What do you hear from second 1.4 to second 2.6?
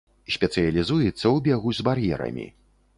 бегу з бар'ерамі.